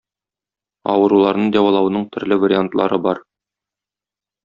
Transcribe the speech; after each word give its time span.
Авыруларны 0.93 1.51
дәвалауның 1.57 2.09
төрле 2.17 2.41
вариантлары 2.47 3.03
бар. 3.09 3.25